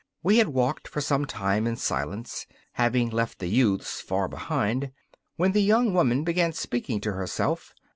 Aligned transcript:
We 0.23 0.39
had 0.39 0.47
walked 0.47 0.87
for 0.87 0.99
some 0.99 1.25
time 1.25 1.67
in 1.67 1.75
silence, 1.75 2.47
having 2.71 3.11
left 3.11 3.37
the 3.37 3.45
youths 3.45 4.01
far 4.01 4.27
behind, 4.27 4.91
when 5.35 5.51
the 5.51 5.61
young 5.61 5.93
woman 5.93 6.23
began 6.23 6.53
speaking 6.53 6.99
to 7.01 7.13
herself. 7.13 7.75